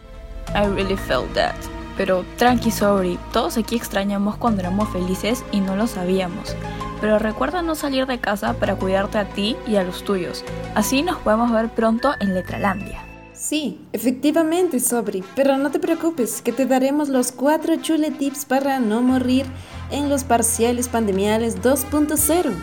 I 0.55 0.65
really 0.65 0.97
felt 0.97 1.31
that. 1.35 1.55
Pero 1.97 2.25
tranqui, 2.37 2.71
sorry, 2.71 3.19
todos 3.31 3.57
aquí 3.57 3.75
extrañamos 3.75 4.37
cuando 4.37 4.61
éramos 4.61 4.89
felices 4.89 5.43
y 5.51 5.59
no 5.59 5.75
lo 5.75 5.87
sabíamos. 5.87 6.55
Pero 7.01 7.19
recuerda 7.19 7.61
no 7.61 7.75
salir 7.75 8.07
de 8.07 8.19
casa 8.19 8.53
para 8.53 8.75
cuidarte 8.75 9.17
a 9.17 9.25
ti 9.25 9.55
y 9.67 9.75
a 9.75 9.83
los 9.83 10.03
tuyos. 10.03 10.43
Así 10.75 11.03
nos 11.03 11.17
podemos 11.17 11.51
ver 11.51 11.69
pronto 11.69 12.13
en 12.19 12.33
Letralandia. 12.33 13.03
Sí, 13.33 13.81
efectivamente, 13.91 14.79
Sobri, 14.79 15.23
pero 15.35 15.57
no 15.57 15.69
te 15.69 15.79
preocupes, 15.79 16.41
que 16.41 16.53
te 16.53 16.65
daremos 16.65 17.09
los 17.09 17.31
cuatro 17.31 17.75
chule 17.75 18.11
tips 18.11 18.45
para 18.45 18.79
no 18.79 19.01
morir 19.01 19.45
en 19.91 20.07
los 20.07 20.23
parciales 20.23 20.87
pandemiales 20.87 21.61
2.0. 21.61 22.53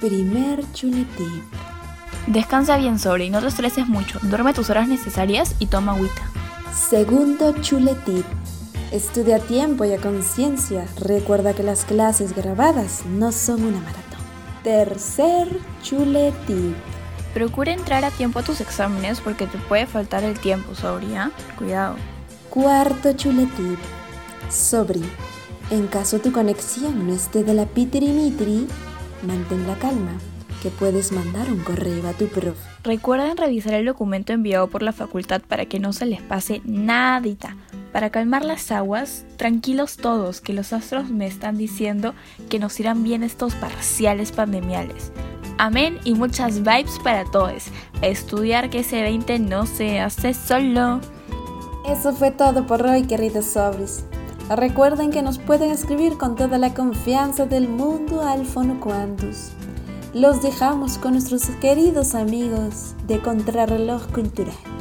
Primer 0.00 0.72
chule 0.72 1.06
tip. 1.16 1.44
Descansa 2.26 2.76
bien 2.76 2.98
sobre 2.98 3.24
y 3.24 3.30
no 3.30 3.40
te 3.40 3.46
estreses 3.46 3.86
mucho. 3.86 4.18
Duerme 4.22 4.52
tus 4.52 4.68
horas 4.68 4.88
necesarias 4.88 5.54
y 5.58 5.66
toma 5.66 5.92
agüita. 5.92 6.22
Segundo 6.74 7.54
chuletip. 7.62 8.26
Estudia 8.92 9.36
a 9.36 9.40
tiempo 9.40 9.84
y 9.84 9.92
a 9.92 9.98
conciencia. 9.98 10.86
Recuerda 11.00 11.54
que 11.54 11.64
las 11.64 11.84
clases 11.84 12.36
grabadas 12.36 13.04
no 13.04 13.32
son 13.32 13.64
una 13.64 13.80
maratón. 13.80 14.20
Tercer 14.62 15.48
chuletip. 15.82 16.76
Procura 17.34 17.72
entrar 17.72 18.04
a 18.04 18.12
tiempo 18.12 18.38
a 18.38 18.42
tus 18.42 18.60
exámenes 18.60 19.20
porque 19.20 19.46
te 19.48 19.58
puede 19.58 19.86
faltar 19.86 20.22
el 20.22 20.38
tiempo, 20.38 20.74
Sobri, 20.76 21.16
¿ah? 21.16 21.32
Cuidado. 21.58 21.96
Cuarto 22.48 23.12
chuletip. 23.12 23.78
Sobri, 24.50 25.02
en 25.70 25.88
caso 25.88 26.20
tu 26.20 26.30
conexión 26.30 27.08
no 27.08 27.12
esté 27.12 27.42
de 27.42 27.54
la 27.54 27.66
pitirimitri, 27.66 28.68
mantén 29.26 29.66
la 29.66 29.74
calma, 29.74 30.12
que 30.62 30.70
puedes 30.70 31.10
mandar 31.10 31.50
un 31.50 31.58
correo 31.58 32.06
a 32.08 32.12
tu 32.12 32.28
prof. 32.28 32.56
Recuerden 32.84 33.36
revisar 33.36 33.74
el 33.74 33.86
documento 33.86 34.32
enviado 34.32 34.68
por 34.68 34.82
la 34.82 34.92
facultad 34.92 35.42
para 35.42 35.66
que 35.66 35.80
no 35.80 35.92
se 35.92 36.06
les 36.06 36.22
pase 36.22 36.62
nadita. 36.64 37.56
Para 37.96 38.10
calmar 38.10 38.44
las 38.44 38.70
aguas, 38.72 39.24
tranquilos 39.38 39.96
todos, 39.96 40.42
que 40.42 40.52
los 40.52 40.74
astros 40.74 41.08
me 41.08 41.26
están 41.26 41.56
diciendo 41.56 42.12
que 42.50 42.58
nos 42.58 42.78
irán 42.78 43.02
bien 43.02 43.22
estos 43.22 43.54
parciales 43.54 44.32
pandemiales. 44.32 45.12
Amén 45.56 45.98
y 46.04 46.12
muchas 46.12 46.58
vibes 46.58 46.98
para 47.02 47.24
todos. 47.24 47.68
Estudiar 48.02 48.68
que 48.68 48.80
ese 48.80 49.00
20 49.00 49.38
no 49.38 49.64
se 49.64 49.98
hace 49.98 50.34
solo. 50.34 51.00
Eso 51.88 52.12
fue 52.12 52.30
todo 52.32 52.66
por 52.66 52.82
hoy, 52.82 53.04
queridos 53.04 53.46
sobres. 53.46 54.04
Recuerden 54.50 55.10
que 55.10 55.22
nos 55.22 55.38
pueden 55.38 55.70
escribir 55.70 56.18
con 56.18 56.36
toda 56.36 56.58
la 56.58 56.74
confianza 56.74 57.46
del 57.46 57.66
mundo 57.66 58.20
al 58.20 58.44
Fonocuantus. 58.44 59.52
Los 60.12 60.42
dejamos 60.42 60.98
con 60.98 61.12
nuestros 61.12 61.46
queridos 61.62 62.14
amigos 62.14 62.94
de 63.06 63.20
Contrarreloj 63.20 64.06
Cultural. 64.12 64.75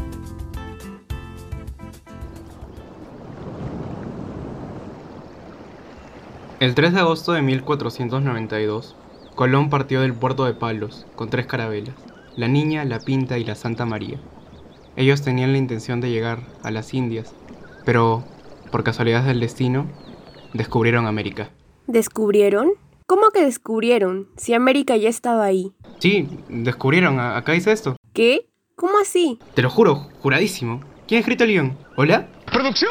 El 6.65 6.73
3 6.73 6.95
de 6.95 6.99
agosto 7.01 7.33
de 7.33 7.43
1492, 7.43 8.95
Colón 9.35 9.69
partió 9.69 10.01
del 10.01 10.15
puerto 10.15 10.45
de 10.45 10.55
Palos 10.55 11.05
con 11.15 11.29
tres 11.29 11.45
carabelas, 11.45 11.93
la 12.35 12.47
Niña, 12.47 12.83
la 12.85 13.01
Pinta 13.01 13.37
y 13.37 13.43
la 13.43 13.53
Santa 13.53 13.85
María. 13.85 14.19
Ellos 14.95 15.21
tenían 15.21 15.51
la 15.51 15.59
intención 15.59 16.01
de 16.01 16.09
llegar 16.09 16.39
a 16.63 16.71
las 16.71 16.95
Indias, 16.95 17.35
pero, 17.85 18.23
por 18.71 18.83
casualidad 18.83 19.25
del 19.25 19.41
destino, 19.41 19.85
descubrieron 20.53 21.05
América. 21.05 21.51
¿Descubrieron? 21.85 22.71
¿Cómo 23.05 23.29
que 23.29 23.45
descubrieron? 23.45 24.29
Si 24.35 24.55
América 24.55 24.97
ya 24.97 25.09
estaba 25.09 25.43
ahí. 25.43 25.71
Sí, 25.99 26.27
descubrieron, 26.49 27.19
acá 27.19 27.51
dice 27.51 27.73
esto. 27.73 27.95
¿Qué? 28.11 28.49
¿Cómo 28.75 28.97
así? 28.99 29.37
Te 29.53 29.61
lo 29.61 29.69
juro, 29.69 30.09
juradísimo. 30.19 30.81
¿Quién 31.07 31.17
ha 31.17 31.19
escrito 31.19 31.43
el 31.43 31.51
guion? 31.51 31.77
¿Hola? 31.95 32.27
¡Producción! 32.51 32.89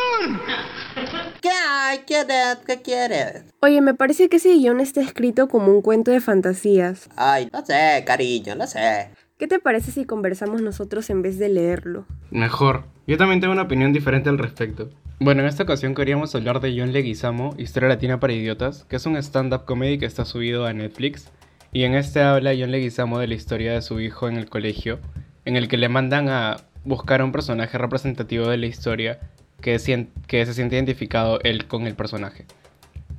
¿Qué 1.44 1.50
hay? 1.50 1.98
¿Quieres? 2.06 2.56
¿Qué 2.66 2.80
quieres? 2.80 3.44
Oye, 3.60 3.82
me 3.82 3.92
parece 3.92 4.30
que 4.30 4.36
ese 4.36 4.54
guion 4.54 4.80
está 4.80 5.02
escrito 5.02 5.46
como 5.46 5.72
un 5.72 5.82
cuento 5.82 6.10
de 6.10 6.22
fantasías. 6.22 7.10
Ay, 7.16 7.50
no 7.52 7.62
sé, 7.66 8.02
cariño, 8.06 8.54
no 8.54 8.66
sé. 8.66 9.10
¿Qué 9.36 9.46
te 9.46 9.58
parece 9.58 9.90
si 9.90 10.06
conversamos 10.06 10.62
nosotros 10.62 11.10
en 11.10 11.20
vez 11.20 11.38
de 11.38 11.50
leerlo? 11.50 12.06
Mejor. 12.30 12.86
Yo 13.06 13.18
también 13.18 13.42
tengo 13.42 13.52
una 13.52 13.64
opinión 13.64 13.92
diferente 13.92 14.30
al 14.30 14.38
respecto. 14.38 14.88
Bueno, 15.20 15.42
en 15.42 15.48
esta 15.48 15.64
ocasión 15.64 15.94
queríamos 15.94 16.34
hablar 16.34 16.60
de 16.60 16.74
John 16.78 16.94
Leguizamo, 16.94 17.54
Historia 17.58 17.90
Latina 17.90 18.18
para 18.18 18.32
Idiotas, 18.32 18.84
que 18.84 18.96
es 18.96 19.04
un 19.04 19.18
stand-up 19.18 19.66
comedy 19.66 19.98
que 19.98 20.06
está 20.06 20.24
subido 20.24 20.64
a 20.64 20.72
Netflix. 20.72 21.30
Y 21.74 21.84
en 21.84 21.94
este 21.94 22.22
habla 22.22 22.54
John 22.58 22.70
Leguizamo 22.70 23.18
de 23.18 23.26
la 23.26 23.34
historia 23.34 23.74
de 23.74 23.82
su 23.82 24.00
hijo 24.00 24.28
en 24.28 24.36
el 24.36 24.48
colegio, 24.48 24.98
en 25.44 25.56
el 25.56 25.68
que 25.68 25.76
le 25.76 25.90
mandan 25.90 26.30
a 26.30 26.56
buscar 26.86 27.20
a 27.20 27.24
un 27.26 27.32
personaje 27.32 27.76
representativo 27.76 28.48
de 28.48 28.56
la 28.56 28.66
historia 28.66 29.20
que, 29.64 30.08
que 30.26 30.46
se 30.46 30.54
siente 30.54 30.76
identificado 30.76 31.40
él 31.42 31.66
con 31.66 31.86
el 31.86 31.94
personaje. 31.94 32.44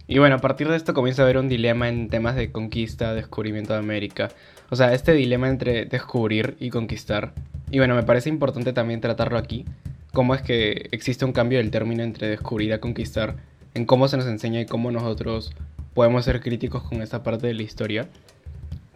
Y 0.07 0.19
bueno, 0.19 0.35
a 0.35 0.39
partir 0.39 0.69
de 0.69 0.75
esto 0.75 0.93
comienza 0.93 1.23
a 1.23 1.25
haber 1.25 1.39
un 1.39 1.49
dilema 1.49 1.89
en 1.89 2.09
temas 2.09 2.35
de 2.35 2.51
conquista, 2.51 3.15
descubrimiento 3.15 3.73
de 3.73 3.79
América. 3.79 4.29
O 4.69 4.75
sea, 4.75 4.93
este 4.93 5.13
dilema 5.13 5.49
entre 5.49 5.85
descubrir 5.85 6.55
y 6.59 6.69
conquistar. 6.69 7.33
Y 7.71 7.79
bueno, 7.79 7.95
me 7.95 8.03
parece 8.03 8.29
importante 8.29 8.71
también 8.71 9.01
tratarlo 9.01 9.39
aquí. 9.39 9.65
Cómo 10.13 10.35
es 10.35 10.43
que 10.43 10.87
existe 10.91 11.25
un 11.25 11.33
cambio 11.33 11.57
del 11.57 11.71
término 11.71 12.03
entre 12.03 12.29
descubrir 12.29 12.71
a 12.73 12.79
conquistar. 12.79 13.37
En 13.73 13.85
cómo 13.85 14.07
se 14.07 14.17
nos 14.17 14.27
enseña 14.27 14.61
y 14.61 14.67
cómo 14.67 14.91
nosotros 14.91 15.51
podemos 15.95 16.25
ser 16.25 16.41
críticos 16.41 16.83
con 16.83 17.01
esta 17.01 17.23
parte 17.23 17.47
de 17.47 17.55
la 17.55 17.63
historia. 17.63 18.07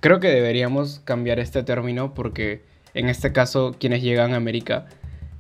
Creo 0.02 0.20
que 0.20 0.30
deberíamos 0.30 1.02
cambiar 1.04 1.40
este 1.40 1.64
término 1.64 2.14
porque 2.14 2.62
en 2.94 3.10
este 3.10 3.34
caso 3.34 3.76
quienes 3.80 4.04
llegan 4.04 4.34
a 4.34 4.38
América 4.38 4.86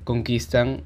conquistan 0.03 0.81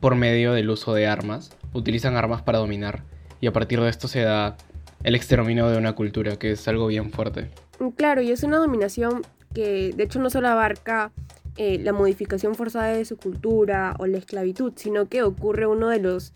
por 0.00 0.14
medio 0.14 0.52
del 0.52 0.70
uso 0.70 0.94
de 0.94 1.06
armas. 1.06 1.50
Utilizan 1.72 2.16
armas 2.16 2.42
para 2.42 2.58
dominar. 2.58 3.02
Y 3.40 3.46
a 3.46 3.52
partir 3.52 3.80
de 3.80 3.88
esto 3.88 4.08
se 4.08 4.22
da 4.22 4.56
el 5.04 5.14
exterminio 5.14 5.68
de 5.68 5.78
una 5.78 5.94
cultura, 5.94 6.36
que 6.36 6.52
es 6.52 6.68
algo 6.68 6.88
bien 6.88 7.10
fuerte. 7.10 7.50
Claro, 7.96 8.22
y 8.22 8.30
es 8.30 8.42
una 8.42 8.58
dominación 8.58 9.22
que 9.54 9.92
de 9.94 10.04
hecho 10.04 10.18
no 10.18 10.30
solo 10.30 10.48
abarca 10.48 11.12
eh, 11.56 11.78
la 11.82 11.92
modificación 11.92 12.54
forzada 12.54 12.88
de 12.88 13.04
su 13.04 13.16
cultura 13.16 13.94
o 13.98 14.06
la 14.06 14.18
esclavitud, 14.18 14.72
sino 14.76 15.08
que 15.08 15.22
ocurre 15.22 15.66
uno 15.66 15.88
de 15.88 16.00
los 16.00 16.32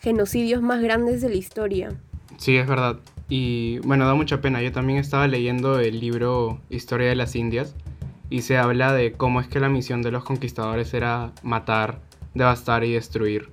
genocidios 0.00 0.62
más 0.62 0.82
grandes 0.82 1.20
de 1.20 1.28
la 1.28 1.36
historia. 1.36 1.90
Sí, 2.38 2.56
es 2.56 2.66
verdad. 2.66 2.98
Y 3.28 3.78
bueno, 3.80 4.06
da 4.06 4.14
mucha 4.14 4.40
pena. 4.40 4.62
Yo 4.62 4.72
también 4.72 4.98
estaba 4.98 5.26
leyendo 5.26 5.80
el 5.80 6.00
libro 6.00 6.60
Historia 6.70 7.08
de 7.08 7.16
las 7.16 7.34
Indias 7.34 7.74
y 8.30 8.42
se 8.42 8.58
habla 8.58 8.92
de 8.92 9.12
cómo 9.12 9.40
es 9.40 9.48
que 9.48 9.60
la 9.60 9.68
misión 9.68 10.02
de 10.02 10.10
los 10.10 10.24
conquistadores 10.24 10.92
era 10.94 11.32
matar, 11.42 12.00
devastar 12.36 12.84
y 12.84 12.92
destruir. 12.92 13.48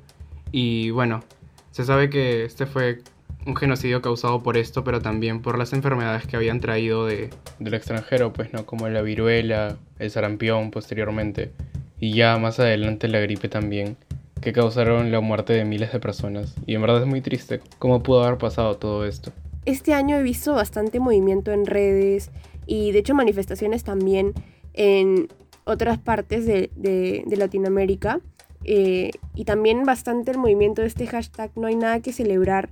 Y 0.52 0.92
bueno, 0.92 1.24
se 1.72 1.84
sabe 1.86 2.10
que 2.10 2.46
este 2.46 2.66
fue 2.66 3.00
un 3.46 3.56
genocidio 3.56 4.02
causado 4.02 4.42
por 4.44 4.56
esto, 4.58 4.84
pero 4.84 5.02
también 5.02 5.42
por 5.42 5.58
las 5.58 5.74
enfermedades 5.74 6.26
que 6.28 6.36
habían 6.38 6.60
traído 6.60 7.06
de, 7.06 7.30
del 7.60 7.74
extranjero, 7.74 8.32
pues 8.32 8.54
no, 8.54 8.66
como 8.66 8.88
la 8.88 9.02
viruela, 9.02 9.78
el 10.00 10.10
sarampión 10.12 10.72
posteriormente, 10.72 11.52
y 12.00 12.14
ya 12.14 12.38
más 12.38 12.60
adelante 12.60 13.08
la 13.08 13.20
gripe 13.20 13.50
también, 13.50 13.98
que 14.42 14.54
causaron 14.54 15.12
la 15.12 15.20
muerte 15.22 15.54
de 15.54 15.66
miles 15.66 15.92
de 15.92 16.00
personas. 16.00 16.54
Y 16.66 16.76
en 16.76 16.82
verdad 16.82 17.02
es 17.02 17.08
muy 17.08 17.22
triste 17.22 17.62
cómo 17.80 18.04
pudo 18.04 18.24
haber 18.24 18.38
pasado 18.38 18.76
todo 18.78 19.06
esto. 19.06 19.32
Este 19.66 19.94
año 19.94 20.18
he 20.18 20.24
visto 20.24 20.54
bastante 20.54 21.00
movimiento 21.00 21.52
en 21.52 21.66
redes 21.66 22.32
y 22.66 22.92
de 22.92 23.00
hecho 23.00 23.14
manifestaciones 23.16 23.84
también 23.86 24.34
en 24.74 25.30
otras 25.66 25.98
partes 25.98 26.46
de, 26.46 26.70
de- 26.76 27.24
de 27.26 27.38
Latinoamérica. 27.38 28.20
Eh, 28.64 29.12
y 29.36 29.46
también 29.46 29.84
bastante 29.84 30.32
el 30.32 30.38
movimiento 30.38 30.82
de 30.82 30.88
este 30.88 31.08
hashtag 31.08 31.52
no 31.56 31.68
hay 31.68 31.76
nada 31.76 32.00
que 32.00 32.14
celebrar. 32.14 32.70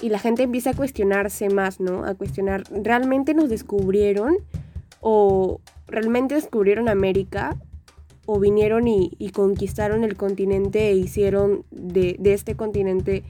Y 0.00 0.08
la 0.08 0.18
gente 0.18 0.42
empieza 0.42 0.70
a 0.70 0.74
cuestionarse 0.74 1.48
más, 1.48 1.78
¿no? 1.78 2.04
A 2.04 2.14
cuestionar, 2.14 2.64
¿realmente 2.70 3.34
nos 3.34 3.48
descubrieron? 3.48 4.36
¿O 5.00 5.60
realmente 5.86 6.34
descubrieron 6.34 6.88
América? 6.88 7.56
¿O 8.26 8.40
vinieron 8.40 8.88
y, 8.88 9.12
y 9.18 9.30
conquistaron 9.30 10.04
el 10.04 10.16
continente 10.16 10.90
e 10.90 10.96
hicieron 10.96 11.64
de, 11.70 12.16
de 12.18 12.32
este 12.34 12.56
continente 12.56 13.22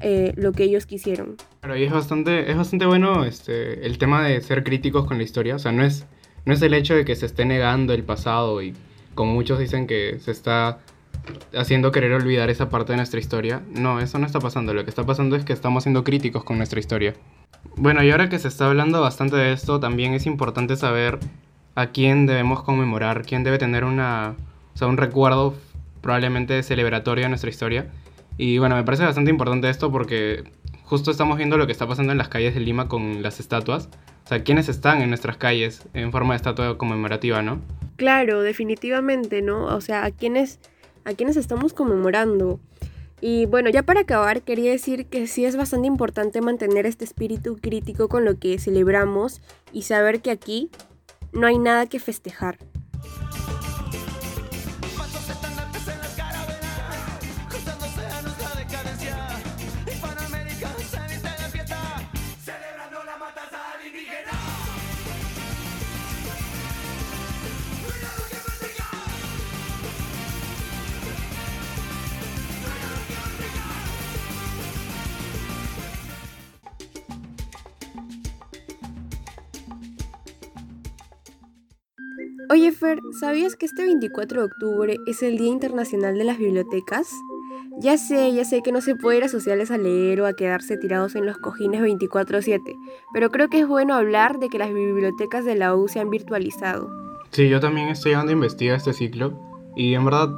eh, 0.00 0.32
lo 0.36 0.52
que 0.52 0.64
ellos 0.64 0.86
quisieron? 0.86 1.36
Pero 1.60 1.76
y 1.76 1.84
es 1.84 1.92
bastante, 1.92 2.50
es 2.50 2.56
bastante 2.56 2.86
bueno 2.86 3.24
este, 3.24 3.86
el 3.86 3.98
tema 3.98 4.26
de 4.26 4.40
ser 4.40 4.64
críticos 4.64 5.06
con 5.06 5.18
la 5.18 5.24
historia. 5.24 5.56
O 5.56 5.58
sea, 5.58 5.72
no 5.72 5.84
es, 5.84 6.06
no 6.44 6.54
es 6.54 6.62
el 6.62 6.74
hecho 6.74 6.94
de 6.94 7.04
que 7.04 7.14
se 7.14 7.26
esté 7.26 7.44
negando 7.44 7.94
el 7.94 8.02
pasado 8.02 8.62
y 8.62 8.74
como 9.14 9.32
muchos 9.32 9.58
dicen 9.58 9.86
que 9.86 10.18
se 10.18 10.32
está 10.32 10.80
haciendo 11.54 11.92
querer 11.92 12.12
olvidar 12.12 12.50
esa 12.50 12.68
parte 12.68 12.92
de 12.92 12.96
nuestra 12.96 13.20
historia. 13.20 13.62
No, 13.70 14.00
eso 14.00 14.18
no 14.18 14.26
está 14.26 14.40
pasando. 14.40 14.74
Lo 14.74 14.84
que 14.84 14.90
está 14.90 15.04
pasando 15.04 15.36
es 15.36 15.44
que 15.44 15.52
estamos 15.52 15.84
siendo 15.84 16.04
críticos 16.04 16.44
con 16.44 16.56
nuestra 16.56 16.80
historia. 16.80 17.14
Bueno, 17.76 18.02
y 18.02 18.10
ahora 18.10 18.28
que 18.28 18.38
se 18.38 18.48
está 18.48 18.66
hablando 18.66 19.00
bastante 19.00 19.36
de 19.36 19.52
esto, 19.52 19.80
también 19.80 20.14
es 20.14 20.26
importante 20.26 20.76
saber 20.76 21.18
a 21.74 21.86
quién 21.86 22.26
debemos 22.26 22.62
conmemorar, 22.62 23.22
quién 23.22 23.44
debe 23.44 23.58
tener 23.58 23.84
una, 23.84 24.34
o 24.74 24.78
sea, 24.78 24.88
un 24.88 24.96
recuerdo 24.96 25.54
probablemente 26.00 26.62
celebratorio 26.62 27.24
de 27.24 27.28
nuestra 27.30 27.50
historia. 27.50 27.86
Y 28.36 28.58
bueno, 28.58 28.76
me 28.76 28.84
parece 28.84 29.04
bastante 29.04 29.30
importante 29.30 29.68
esto 29.70 29.90
porque 29.90 30.44
justo 30.84 31.10
estamos 31.10 31.38
viendo 31.38 31.56
lo 31.56 31.66
que 31.66 31.72
está 31.72 31.86
pasando 31.86 32.12
en 32.12 32.18
las 32.18 32.28
calles 32.28 32.54
de 32.54 32.60
Lima 32.60 32.88
con 32.88 33.22
las 33.22 33.40
estatuas. 33.40 33.88
O 34.24 34.28
sea, 34.28 34.44
quiénes 34.44 34.68
están 34.68 35.02
en 35.02 35.08
nuestras 35.08 35.36
calles 35.36 35.86
en 35.94 36.12
forma 36.12 36.34
de 36.34 36.36
estatua 36.36 36.78
conmemorativa, 36.78 37.42
¿no? 37.42 37.60
Claro, 37.96 38.42
definitivamente, 38.42 39.42
¿no? 39.42 39.64
O 39.64 39.80
sea, 39.80 40.04
¿a 40.04 40.10
quiénes, 40.10 40.60
a 41.04 41.14
quiénes 41.14 41.36
estamos 41.36 41.72
conmemorando? 41.72 42.60
Y 43.20 43.46
bueno, 43.46 43.70
ya 43.70 43.84
para 43.84 44.00
acabar, 44.00 44.42
quería 44.42 44.72
decir 44.72 45.06
que 45.06 45.28
sí 45.28 45.44
es 45.44 45.56
bastante 45.56 45.86
importante 45.86 46.40
mantener 46.40 46.86
este 46.86 47.04
espíritu 47.04 47.56
crítico 47.56 48.08
con 48.08 48.24
lo 48.24 48.38
que 48.38 48.58
celebramos 48.58 49.40
y 49.72 49.82
saber 49.82 50.20
que 50.22 50.32
aquí 50.32 50.70
no 51.32 51.46
hay 51.46 51.56
nada 51.56 51.86
que 51.86 52.00
festejar. 52.00 52.58
Oye 82.50 82.72
Fer, 82.72 83.00
¿sabías 83.18 83.56
que 83.56 83.66
este 83.66 83.84
24 83.84 84.40
de 84.40 84.46
octubre 84.46 84.96
es 85.06 85.22
el 85.22 85.38
Día 85.38 85.48
Internacional 85.48 86.16
de 86.16 86.24
las 86.24 86.38
Bibliotecas? 86.38 87.10
Ya 87.78 87.96
sé, 87.96 88.32
ya 88.32 88.44
sé 88.44 88.62
que 88.62 88.72
no 88.72 88.80
se 88.80 88.96
puede 88.96 89.18
ir 89.18 89.24
a 89.24 89.28
sociales 89.28 89.70
a 89.70 89.78
leer 89.78 90.20
o 90.20 90.26
a 90.26 90.34
quedarse 90.34 90.76
tirados 90.76 91.14
en 91.14 91.24
los 91.24 91.38
cojines 91.38 91.80
24/7, 91.80 92.76
pero 93.12 93.30
creo 93.30 93.48
que 93.48 93.60
es 93.60 93.68
bueno 93.68 93.94
hablar 93.94 94.38
de 94.38 94.48
que 94.48 94.58
las 94.58 94.72
bibliotecas 94.72 95.44
de 95.44 95.54
la 95.54 95.74
U 95.74 95.88
se 95.88 96.00
han 96.00 96.10
virtualizado. 96.10 96.90
Sí, 97.30 97.48
yo 97.48 97.60
también 97.60 97.88
estoy 97.88 98.12
llevando 98.12 98.30
a 98.30 98.34
investigar 98.34 98.76
este 98.76 98.92
ciclo 98.92 99.38
y 99.74 99.94
en 99.94 100.04
verdad 100.04 100.30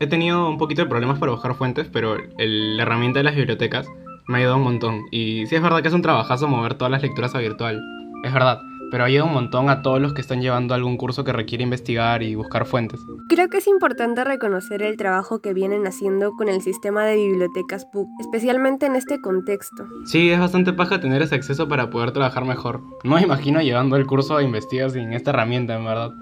he 0.00 0.06
tenido 0.06 0.48
un 0.48 0.58
poquito 0.58 0.82
de 0.82 0.88
problemas 0.88 1.18
para 1.18 1.32
buscar 1.32 1.54
fuentes, 1.54 1.88
pero 1.90 2.16
la 2.38 2.82
herramienta 2.82 3.20
de 3.20 3.24
las 3.24 3.36
bibliotecas 3.36 3.86
me 4.26 4.36
ha 4.36 4.38
ayudado 4.38 4.58
un 4.58 4.64
montón. 4.64 5.02
Y 5.10 5.46
sí 5.46 5.54
es 5.54 5.62
verdad 5.62 5.80
que 5.82 5.88
es 5.88 5.94
un 5.94 6.02
trabajazo 6.02 6.48
mover 6.48 6.74
todas 6.74 6.90
las 6.90 7.02
lecturas 7.02 7.34
a 7.34 7.38
virtual, 7.38 7.80
es 8.24 8.32
verdad, 8.32 8.58
pero 8.92 9.04
ayuda 9.04 9.24
un 9.24 9.32
montón 9.32 9.70
a 9.70 9.80
todos 9.80 10.02
los 10.02 10.12
que 10.12 10.20
están 10.20 10.42
llevando 10.42 10.74
algún 10.74 10.98
curso 10.98 11.24
que 11.24 11.32
requiere 11.32 11.64
investigar 11.64 12.22
y 12.22 12.34
buscar 12.34 12.66
fuentes. 12.66 13.00
Creo 13.26 13.48
que 13.48 13.56
es 13.56 13.66
importante 13.66 14.22
reconocer 14.22 14.82
el 14.82 14.98
trabajo 14.98 15.40
que 15.40 15.54
vienen 15.54 15.86
haciendo 15.86 16.32
con 16.32 16.50
el 16.50 16.60
sistema 16.60 17.06
de 17.06 17.16
bibliotecas 17.16 17.86
PUC, 17.86 18.06
especialmente 18.20 18.84
en 18.84 18.94
este 18.94 19.18
contexto. 19.22 19.86
Sí, 20.04 20.30
es 20.30 20.38
bastante 20.38 20.74
paja 20.74 21.00
tener 21.00 21.22
ese 21.22 21.36
acceso 21.36 21.68
para 21.68 21.88
poder 21.88 22.12
trabajar 22.12 22.44
mejor. 22.44 22.82
No 23.02 23.14
me 23.14 23.22
imagino 23.22 23.62
llevando 23.62 23.96
el 23.96 24.06
curso 24.06 24.36
a 24.36 24.42
investigar 24.42 24.90
sin 24.90 25.14
esta 25.14 25.30
herramienta, 25.30 25.74
en 25.74 25.86
verdad. 25.86 26.12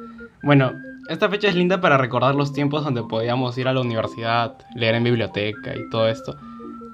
Bueno, 0.44 0.70
esta 1.08 1.28
fecha 1.28 1.48
es 1.48 1.56
linda 1.56 1.80
para 1.80 1.98
recordar 1.98 2.36
los 2.36 2.52
tiempos 2.52 2.84
donde 2.84 3.02
podíamos 3.02 3.58
ir 3.58 3.66
a 3.66 3.72
la 3.72 3.80
universidad, 3.80 4.54
leer 4.76 4.94
en 4.94 5.02
biblioteca 5.02 5.74
y 5.74 5.90
todo 5.90 6.06
esto. 6.08 6.36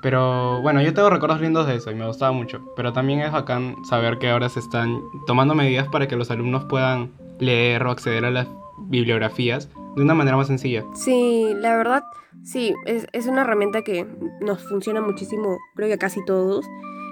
Pero 0.07 0.63
bueno, 0.63 0.81
yo 0.83 0.95
tengo 0.95 1.11
recuerdos 1.11 1.41
lindos 1.41 1.67
de 1.67 1.75
eso 1.75 1.91
y 1.91 1.97
me 1.97 2.07
gustaba 2.07 2.31
mucho. 2.31 2.61
Pero 2.77 2.93
también 2.93 3.19
es 3.19 3.33
bacán 3.33 3.75
saber 3.85 4.19
que 4.19 4.31
ahora 4.31 4.49
se 4.49 4.61
están 4.61 5.01
tomando 5.27 5.57
medidas 5.57 5.89
para 5.89 6.07
que 6.07 6.15
los 6.15 6.31
alumnos 6.31 6.65
puedan 6.67 7.11
leer 7.41 7.83
o 7.83 7.91
acceder 7.91 8.25
a 8.25 8.31
las 8.31 8.47
bibliografías 8.79 9.69
de 9.97 10.03
una 10.03 10.15
manera 10.15 10.37
más 10.37 10.47
sencilla. 10.47 10.85
Sí, 10.95 11.49
la 11.57 11.77
verdad, 11.77 12.05
sí, 12.45 12.73
es, 12.85 13.09
es 13.13 13.27
una 13.27 13.41
herramienta 13.41 13.83
que 13.83 14.07
nos 14.41 14.63
funciona 14.63 15.01
muchísimo, 15.01 15.59
creo 15.75 15.89
que 15.89 15.95
a 15.95 15.99
casi 15.99 16.25
todos. 16.25 16.65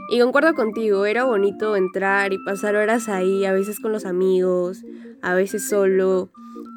Y 0.08 0.20
concuerdo 0.20 0.54
contigo, 0.54 1.04
era 1.04 1.24
bonito 1.24 1.74
entrar 1.74 2.32
y 2.32 2.38
pasar 2.44 2.76
horas 2.76 3.08
ahí, 3.08 3.44
a 3.44 3.52
veces 3.52 3.80
con 3.80 3.90
los 3.90 4.04
amigos, 4.04 4.84
a 5.20 5.34
veces 5.34 5.68
solo. 5.68 6.30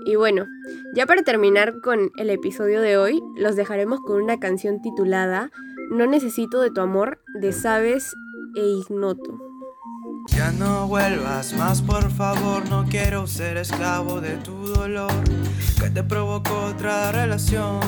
Y 0.03 0.15
bueno, 0.15 0.47
ya 0.95 1.05
para 1.05 1.21
terminar 1.21 1.79
con 1.81 2.09
el 2.17 2.31
episodio 2.31 2.81
de 2.81 2.97
hoy, 2.97 3.21
los 3.35 3.55
dejaremos 3.55 3.99
con 3.99 4.19
una 4.19 4.39
canción 4.39 4.81
titulada 4.81 5.51
No 5.89 6.05
necesito 6.05 6.61
de 6.61 6.69
tu 6.69 6.81
amor 6.81 7.19
de 7.39 7.53
Sabes 7.53 8.13
e 8.55 8.61
Ignoto. 8.61 9.39
Ya 10.27 10.51
no 10.51 10.87
vuelvas 10.87 11.53
más, 11.53 11.81
por 11.81 12.11
favor, 12.11 12.67
no 12.69 12.85
quiero 12.85 13.25
ser 13.27 13.57
esclavo 13.57 14.19
de 14.19 14.37
tu 14.37 14.67
dolor 14.67 15.11
que 15.79 15.89
te 15.89 16.03
provocó 16.03 16.65
otra 16.65 17.11
relación. 17.11 17.79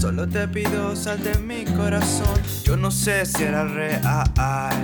Solo 0.00 0.28
te 0.28 0.46
pido 0.46 0.94
sal 0.94 1.22
de 1.22 1.36
mi 1.38 1.64
corazón. 1.64 2.40
Yo 2.62 2.76
no 2.76 2.90
sé 2.90 3.26
si 3.26 3.42
era 3.42 3.64
real 3.64 4.80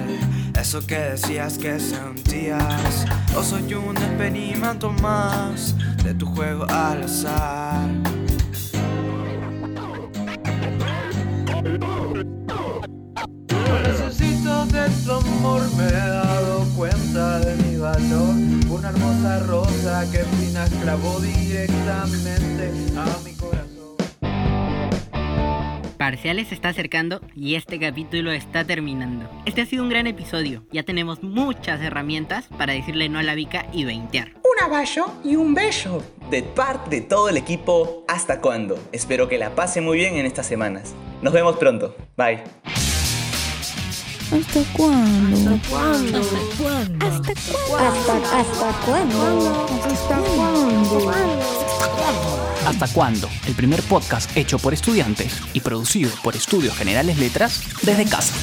eso 0.60 0.84
que 0.86 0.98
decías 0.98 1.56
que 1.56 1.78
sentías, 1.78 3.06
o 3.36 3.42
soy 3.42 3.72
un 3.74 3.96
experimento 3.96 4.90
más 4.90 5.74
de 6.02 6.14
tu 6.14 6.26
juego 6.26 6.64
al 6.68 7.04
azar. 7.04 8.09
Amor, 15.40 15.62
me 15.74 15.86
he 15.86 15.92
dado 15.92 16.66
cuenta 16.76 17.40
de 17.40 17.56
mi 17.62 17.76
valor. 17.76 18.34
Una 18.68 18.90
hermosa 18.90 19.40
rosa 19.40 20.04
que 20.12 20.18
Pina 20.18 20.66
clavó 20.82 21.18
directamente 21.20 22.70
a 22.96 23.18
mi 23.24 23.32
corazón. 23.34 23.70
Parciales 25.96 26.48
se 26.48 26.54
está 26.54 26.70
acercando 26.70 27.20
y 27.34 27.54
este 27.54 27.78
capítulo 27.78 28.32
está 28.32 28.64
terminando. 28.64 29.28
Este 29.46 29.62
ha 29.62 29.66
sido 29.66 29.82
un 29.82 29.88
gran 29.88 30.06
episodio. 30.06 30.64
Ya 30.72 30.82
tenemos 30.82 31.22
muchas 31.22 31.80
herramientas 31.80 32.46
para 32.58 32.74
decirle 32.74 33.08
no 33.08 33.18
a 33.18 33.22
la 33.22 33.34
bica 33.34 33.66
y 33.72 33.84
veintear. 33.84 34.32
Un 34.34 34.64
aballo 34.64 35.06
y 35.24 35.36
un 35.36 35.54
bello. 35.54 36.02
De 36.30 36.42
parte 36.42 36.96
de 36.96 37.02
todo 37.02 37.28
el 37.28 37.36
equipo, 37.36 38.04
¿hasta 38.08 38.40
cuándo? 38.40 38.78
Espero 38.92 39.28
que 39.28 39.38
la 39.38 39.54
pase 39.54 39.80
muy 39.80 39.98
bien 39.98 40.16
en 40.16 40.26
estas 40.26 40.46
semanas. 40.46 40.94
Nos 41.22 41.32
vemos 41.32 41.56
pronto. 41.56 41.96
Bye. 42.16 42.42
¿Hasta 44.32 44.62
cuándo? 44.72 45.50
¿Hasta 45.50 45.68
cuándo? 45.68 46.18
¿Hasta 46.20 46.38
cuándo? 46.62 47.06
¿Hasta, 47.06 47.32
hasta 48.38 48.72
cuándo? 48.86 49.66
¿Hasta 49.90 50.16
cuándo? 50.36 51.10
¿Hasta 52.64 52.88
cuándo? 52.88 53.28
El 53.48 53.54
primer 53.54 53.82
podcast 53.82 54.36
hecho 54.36 54.60
por 54.60 54.72
estudiantes 54.72 55.40
y 55.52 55.60
producido 55.60 56.12
por 56.22 56.36
Estudios 56.36 56.76
Generales 56.76 57.18
Letras 57.18 57.60
desde 57.82 58.04
casa. 58.04 58.34